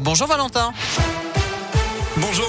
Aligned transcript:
Bonjour 0.00 0.26
Valentin. 0.28 0.72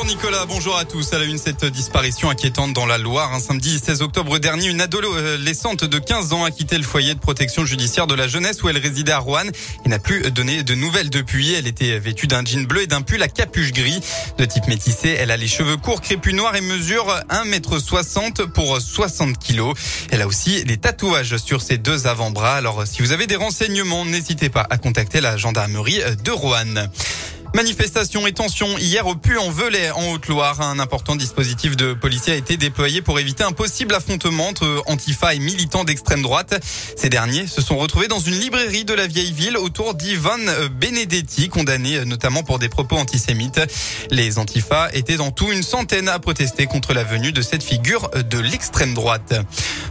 Bonjour 0.04 0.18
Nicolas, 0.18 0.46
bonjour 0.46 0.78
à 0.78 0.84
tous. 0.84 1.14
À 1.14 1.20
la 1.20 1.24
une, 1.24 1.38
cette 1.38 1.64
disparition 1.64 2.30
inquiétante 2.30 2.74
dans 2.74 2.86
la 2.86 2.98
Loire. 2.98 3.34
Un 3.34 3.40
samedi 3.40 3.80
16 3.80 4.02
octobre 4.02 4.38
dernier, 4.38 4.68
une 4.68 4.82
adolescente 4.82 5.86
de 5.86 5.98
15 5.98 6.34
ans 6.34 6.44
a 6.44 6.52
quitté 6.52 6.78
le 6.78 6.84
foyer 6.84 7.14
de 7.14 7.20
protection 7.20 7.66
judiciaire 7.66 8.06
de 8.06 8.14
la 8.14 8.28
jeunesse 8.28 8.62
où 8.64 8.68
elle 8.68 8.78
résidait 8.78 9.14
à 9.14 9.20
Rouen 9.20 9.46
et 9.86 9.88
n'a 9.88 10.00
plus 10.00 10.30
donné 10.30 10.64
de 10.64 10.76
nouvelles 10.76 11.10
depuis. 11.10 11.54
Elle 11.54 11.68
était 11.68 12.00
vêtue 12.00 12.28
d'un 12.28 12.44
jean 12.44 12.68
bleu 12.68 12.82
et 12.82 12.88
d'un 12.88 13.02
pull 13.02 13.24
à 13.24 13.30
capuche 13.30 13.72
gris. 13.72 14.02
De 14.38 14.44
type 14.44 14.68
métissé, 14.68 15.16
elle 15.18 15.32
a 15.32 15.38
les 15.38 15.48
cheveux 15.48 15.78
courts, 15.78 16.02
crépus 16.02 16.34
noirs 16.34 16.58
et 16.58 16.62
mesure 16.62 17.08
1m60 17.30 18.48
pour 18.48 18.82
60 18.82 19.38
kg. 19.40 19.72
Elle 20.12 20.22
a 20.22 20.28
aussi 20.28 20.66
des 20.66 20.76
tatouages 20.76 21.38
sur 21.38 21.62
ses 21.62 21.78
deux 21.78 22.08
avant-bras. 22.08 22.56
Alors, 22.58 22.86
si 22.86 23.02
vous 23.02 23.14
avez 23.14 23.26
des 23.26 23.38
renseignements, 23.38 24.04
n'hésitez 24.04 24.50
pas 24.50 24.68
à 24.70 24.78
contacter 24.78 25.22
la 25.22 25.38
gendarmerie 25.38 26.02
de 26.26 26.32
Rouen. 26.32 26.90
Manifestation 27.56 28.26
et 28.26 28.32
tension 28.32 28.80
hier 28.80 29.06
au 29.06 29.14
Puy-en-Velay 29.14 29.92
en 29.92 30.12
Haute-Loire. 30.12 30.60
Un 30.62 30.80
important 30.80 31.16
dispositif 31.16 31.78
de 31.78 31.94
policiers 31.94 32.34
a 32.34 32.36
été 32.36 32.58
déployé 32.58 33.04
pour 33.04 33.20
éviter 33.20 33.44
un 33.44 33.52
possible 33.52 33.94
affrontement 33.94 34.48
entre 34.48 34.82
Antifa 34.88 35.36
et 35.36 35.40
militants 35.40 35.84
d'extrême 35.84 36.24
droite. 36.24 36.60
Ces 36.98 37.10
derniers 37.10 37.46
se 37.46 37.62
sont 37.62 37.78
retrouvés 37.78 38.08
dans 38.08 38.18
une 38.20 38.34
librairie 38.34 38.86
de 38.86 38.96
la 38.96 39.06
vieille 39.06 39.32
ville 39.32 39.56
autour 39.56 39.94
d'Ivan 39.94 40.40
Benedetti, 40.80 41.48
condamné 41.50 42.04
notamment 42.06 42.42
pour 42.42 42.58
des 42.58 42.70
propos 42.70 42.98
antisémites. 42.98 43.62
Les 44.10 44.40
Antifa 44.40 44.90
étaient 44.94 45.20
en 45.20 45.30
tout 45.30 45.52
une 45.52 45.64
centaine 45.64 46.10
à 46.10 46.18
protester 46.18 46.66
contre 46.66 46.96
la 46.96 47.04
venue 47.04 47.34
de 47.34 47.44
cette 47.44 47.64
figure 47.64 48.10
de 48.10 48.40
l'extrême 48.40 48.96
droite. 48.96 49.36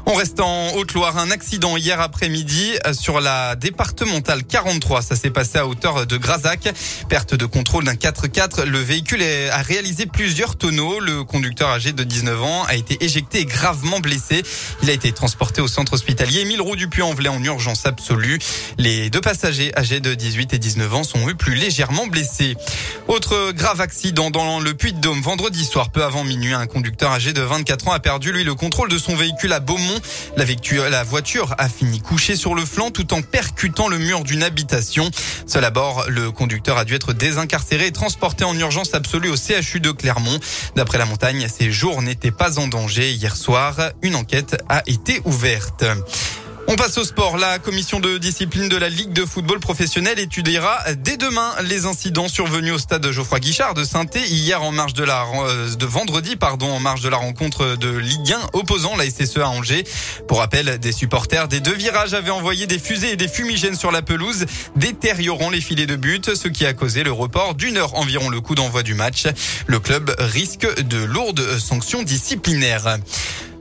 On 0.06 0.14
reste 0.14 0.40
en 0.40 0.72
Haute-Loire. 0.74 1.16
Un 1.16 1.30
accident 1.30 1.76
hier 1.76 2.00
après-midi 2.00 2.72
sur 2.92 3.20
la 3.20 3.54
départementale 3.54 4.42
43. 4.42 5.02
Ça 5.02 5.14
s'est 5.14 5.30
passé 5.30 5.58
à 5.58 5.66
hauteur 5.68 6.06
de 6.06 6.16
Grazac. 6.16 6.68
Perte 7.08 7.36
de 7.36 7.46
contrôle 7.52 7.84
d'un 7.84 7.94
4x4. 7.94 8.64
Le 8.64 8.78
véhicule 8.78 9.22
a 9.52 9.62
réalisé 9.62 10.06
plusieurs 10.06 10.56
tonneaux. 10.56 10.98
Le 10.98 11.22
conducteur 11.22 11.68
âgé 11.68 11.92
de 11.92 12.02
19 12.02 12.42
ans 12.42 12.64
a 12.64 12.74
été 12.74 13.04
éjecté 13.04 13.40
et 13.40 13.44
gravement 13.44 14.00
blessé. 14.00 14.42
Il 14.82 14.90
a 14.90 14.92
été 14.92 15.12
transporté 15.12 15.60
au 15.60 15.68
centre 15.68 15.92
hospitalier 15.92 16.40
Émile 16.40 16.62
Roux 16.62 16.74
du 16.74 16.88
Puy-en-Velay 16.88 17.28
en 17.28 17.42
urgence 17.44 17.86
absolue. 17.86 18.38
Les 18.78 19.10
deux 19.10 19.20
passagers 19.20 19.70
âgés 19.76 20.00
de 20.00 20.14
18 20.14 20.54
et 20.54 20.58
19 20.58 20.94
ans 20.94 21.04
sont 21.04 21.28
eux 21.28 21.34
plus 21.34 21.54
légèrement 21.54 22.06
blessés. 22.06 22.56
Autre 23.06 23.52
grave 23.52 23.80
accident 23.80 24.30
dans 24.30 24.58
le 24.58 24.72
Puy-de-Dôme. 24.72 25.20
Vendredi 25.20 25.64
soir, 25.64 25.90
peu 25.90 26.02
avant 26.02 26.24
minuit, 26.24 26.54
un 26.54 26.66
conducteur 26.66 27.12
âgé 27.12 27.34
de 27.34 27.42
24 27.42 27.88
ans 27.88 27.92
a 27.92 28.00
perdu 28.00 28.32
lui 28.32 28.44
le 28.44 28.54
contrôle 28.54 28.88
de 28.88 28.98
son 28.98 29.14
véhicule 29.14 29.52
à 29.52 29.60
Beaumont. 29.60 30.00
La, 30.36 31.04
voiture 31.04 31.54
a 31.58 31.68
fini 31.68 32.00
couchée 32.00 32.34
sur 32.34 32.54
le 32.54 32.64
flanc 32.64 32.90
tout 32.90 33.12
en 33.12 33.20
percutant 33.20 33.88
le 33.88 33.98
mur 33.98 34.24
d'une 34.24 34.42
habitation. 34.42 35.10
Seul 35.46 35.64
à 35.64 35.70
bord, 35.70 36.06
le 36.08 36.30
conducteur 36.30 36.78
a 36.78 36.84
dû 36.86 36.94
être 36.94 37.12
désincarcéré 37.12 37.41
incarcéré 37.42 37.86
et 37.86 37.92
transporté 37.92 38.44
en 38.44 38.56
urgence 38.58 38.94
absolue 38.94 39.28
au 39.28 39.36
CHU 39.36 39.80
de 39.80 39.90
Clermont. 39.90 40.38
D'après 40.76 40.98
la 40.98 41.04
montagne, 41.04 41.46
ses 41.48 41.70
jours 41.70 42.00
n'étaient 42.00 42.30
pas 42.30 42.58
en 42.58 42.68
danger. 42.68 43.12
Hier 43.12 43.36
soir, 43.36 43.74
une 44.00 44.14
enquête 44.14 44.62
a 44.68 44.82
été 44.86 45.20
ouverte. 45.24 45.84
On 46.68 46.76
passe 46.76 46.96
au 46.98 47.04
sport. 47.04 47.36
La 47.36 47.58
commission 47.58 48.00
de 48.00 48.18
discipline 48.18 48.68
de 48.68 48.76
la 48.76 48.88
Ligue 48.88 49.12
de 49.12 49.24
football 49.24 49.58
professionnel 49.60 50.18
étudiera 50.18 50.78
dès 50.94 51.16
demain 51.16 51.50
les 51.64 51.86
incidents 51.86 52.28
survenus 52.28 52.72
au 52.72 52.78
stade 52.78 53.10
Geoffroy 53.10 53.40
Guichard 53.40 53.74
de 53.74 53.84
saint 53.84 54.06
hier 54.14 54.62
en 54.62 54.72
marge 54.72 54.94
de 54.94 55.04
la 55.04 55.26
euh, 55.46 55.74
de 55.74 55.86
vendredi 55.86 56.36
pardon 56.36 56.70
en 56.70 56.80
marge 56.80 57.02
de 57.02 57.08
la 57.08 57.16
rencontre 57.16 57.76
de 57.76 57.88
Ligue 57.88 58.32
1 58.32 58.50
opposant 58.52 58.96
la 58.96 59.04
SSE 59.08 59.38
à 59.38 59.48
Angers. 59.48 59.84
Pour 60.28 60.38
rappel, 60.38 60.78
des 60.78 60.92
supporters 60.92 61.48
des 61.48 61.60
deux 61.60 61.74
virages 61.74 62.14
avaient 62.14 62.30
envoyé 62.30 62.66
des 62.66 62.78
fusées 62.78 63.12
et 63.12 63.16
des 63.16 63.28
fumigènes 63.28 63.76
sur 63.76 63.90
la 63.90 64.02
pelouse, 64.02 64.46
détériorant 64.76 65.50
les 65.50 65.60
filets 65.60 65.86
de 65.86 65.96
but, 65.96 66.34
ce 66.34 66.48
qui 66.48 66.64
a 66.64 66.72
causé 66.72 67.02
le 67.02 67.12
report 67.12 67.54
d'une 67.54 67.76
heure 67.76 67.94
environ 67.96 68.28
le 68.28 68.40
coup 68.40 68.54
d'envoi 68.54 68.82
du 68.82 68.94
match. 68.94 69.26
Le 69.66 69.78
club 69.78 70.14
risque 70.18 70.66
de 70.82 71.04
lourdes 71.04 71.58
sanctions 71.58 72.02
disciplinaires. 72.02 72.98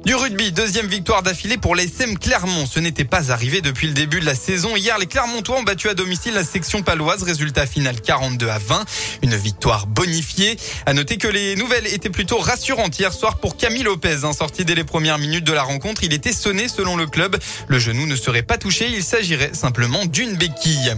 Du 0.06 0.16
rugby, 0.16 0.52
deuxième 0.52 0.88
victoire 0.88 1.22
d'affilée 1.22 1.58
pour 1.58 1.76
l'ASM 1.76 2.18
Clermont. 2.18 2.66
Ce 2.66 2.80
n'était 2.80 3.06
pas 3.06 3.32
arrivé 3.32 3.62
depuis 3.62 3.86
le 3.86 3.94
début 3.94 4.20
de 4.20 4.26
la 4.26 4.34
saison. 4.34 4.76
Hier, 4.76 4.98
les 4.98 5.06
Clermontois 5.06 5.60
ont 5.60 5.64
battu 5.64 5.90
à 5.90 5.94
domicile 5.94 6.34
la 6.34 6.44
section 6.44 6.82
paloise. 6.82 7.22
Résultat 7.22 7.68
final 7.68 8.02
42 8.02 8.50
à 8.50 8.58
20. 8.58 8.84
Une 9.22 9.36
victoire 9.36 9.86
bonifiée. 9.86 10.58
À 10.88 10.94
noter 10.94 11.18
que 11.18 11.28
les 11.28 11.56
nouvelles 11.56 11.86
étaient 11.86 12.10
plutôt 12.10 12.40
rassurantes 12.40 12.98
hier 12.98 13.14
soir 13.14 13.38
pour 13.38 13.58
Camille 13.58 13.84
Lopez. 13.84 14.24
Un 14.24 14.34
sorti 14.34 14.66
dès 14.66 14.74
les 14.74 14.84
premières 14.84 15.20
minutes 15.20 15.46
de 15.46 15.54
la 15.54 15.62
rencontre. 15.62 16.04
Il 16.04 16.14
était 16.14 16.34
sonné 16.34 16.68
selon 16.68 16.98
le 16.98 17.06
club. 17.06 17.38
Le 17.68 17.78
genou 17.78 18.08
ne 18.08 18.16
serait 18.16 18.42
pas 18.42 18.58
touché. 18.58 18.90
Il 18.92 19.04
s'agirait 19.04 19.54
simplement 19.54 20.06
d'une 20.06 20.36
béquille. 20.36 20.96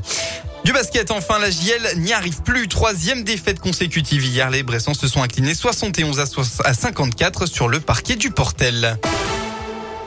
Du 0.63 0.71
basket, 0.71 1.11
enfin, 1.11 1.39
la 1.39 1.51
JL 1.51 1.97
n'y 1.97 2.13
arrive 2.13 2.41
plus. 2.41 2.67
Troisième 2.67 3.23
défaite 3.23 3.59
consécutive 3.59 4.25
hier. 4.25 4.49
Les 4.49 4.63
Bressons 4.63 4.93
se 4.93 5.07
sont 5.07 5.21
inclinés 5.21 5.55
71 5.55 6.19
à 6.63 6.73
54 6.73 7.45
sur 7.45 7.67
le 7.67 7.79
parquet 7.79 8.15
du 8.15 8.31
Portel. 8.31 8.97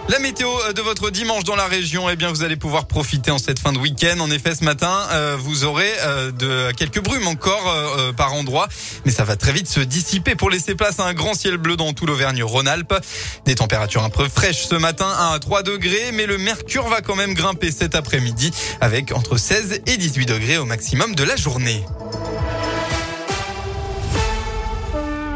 La 0.08 0.20
météo 0.20 0.48
euh, 0.48 0.72
de 0.72 0.80
votre 0.82 1.10
dimanche 1.10 1.42
dans 1.42 1.56
la 1.56 1.66
région, 1.66 2.08
eh 2.08 2.14
bien, 2.14 2.30
vous 2.30 2.44
allez 2.44 2.54
pouvoir 2.54 2.86
profiter 2.86 3.32
en 3.32 3.38
cette 3.38 3.58
fin 3.58 3.72
de 3.72 3.78
week-end. 3.78 4.20
En 4.20 4.30
effet, 4.30 4.54
ce 4.54 4.62
matin, 4.62 5.00
euh, 5.10 5.36
vous 5.36 5.64
aurez 5.64 5.90
euh, 6.04 6.30
de 6.30 6.70
quelques 6.76 7.02
brumes 7.02 7.26
encore 7.26 7.74
par 8.16 8.34
endroit, 8.34 8.68
mais 9.04 9.10
ça 9.10 9.24
va 9.24 9.36
très 9.36 9.52
vite 9.52 9.68
se 9.68 9.80
dissiper 9.80 10.34
pour 10.34 10.50
laisser 10.50 10.74
place 10.74 11.00
à 11.00 11.04
un 11.04 11.14
grand 11.14 11.34
ciel 11.34 11.56
bleu 11.56 11.76
dans 11.76 11.92
tout 11.92 12.06
l'Auvergne-Rhône-Alpes. 12.06 12.94
Des 13.44 13.56
températures 13.56 14.04
un 14.04 14.10
peu 14.10 14.28
fraîches 14.28 14.66
ce 14.66 14.76
matin, 14.76 15.08
1 15.18 15.32
à 15.32 15.38
3 15.38 15.62
degrés, 15.62 16.12
mais 16.12 16.26
le 16.26 16.38
mercure 16.38 16.88
va 16.88 17.00
quand 17.00 17.16
même 17.16 17.34
grimper 17.34 17.72
cet 17.72 17.94
après-midi 17.94 18.52
avec 18.80 19.12
entre 19.12 19.36
16 19.36 19.82
et 19.86 19.96
18 19.96 20.26
degrés 20.26 20.58
au 20.58 20.64
maximum 20.64 21.14
de 21.14 21.24
la 21.24 21.36
journée. 21.36 21.82